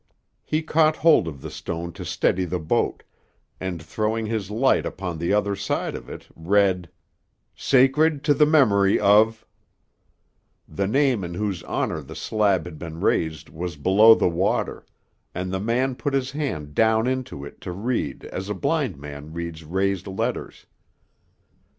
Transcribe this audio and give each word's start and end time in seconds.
He 0.43 0.63
caught 0.63 0.95
hold 0.95 1.27
of 1.27 1.43
the 1.43 1.51
stone 1.51 1.93
to 1.93 2.03
steady 2.03 2.43
the 2.45 2.57
boat, 2.57 3.03
and, 3.59 3.79
throwing 3.79 4.25
his 4.25 4.49
light 4.49 4.83
upon 4.83 5.19
the 5.19 5.31
other 5.31 5.55
side 5.55 5.93
of 5.93 6.09
it, 6.09 6.27
read: 6.35 6.89
"Sacred 7.55 8.23
to 8.23 8.33
the 8.33 8.47
memory 8.47 8.99
of" 8.99 9.45
The 10.67 10.87
name 10.87 11.23
in 11.23 11.35
whose 11.35 11.61
honor 11.65 12.01
the 12.01 12.15
slab 12.15 12.65
had 12.65 12.79
been 12.79 12.99
raised 12.99 13.49
was 13.49 13.75
below 13.75 14.15
the 14.15 14.27
water, 14.27 14.87
and 15.35 15.53
the 15.53 15.59
man 15.59 15.93
put 15.93 16.15
his 16.15 16.31
hand 16.31 16.73
down 16.73 17.05
into 17.05 17.45
it 17.45 17.61
to 17.61 17.71
read, 17.71 18.25
as 18.25 18.49
a 18.49 18.55
blind 18.55 18.97
man 18.97 19.33
reads 19.33 19.63
raised 19.63 20.07
letters. 20.07 20.65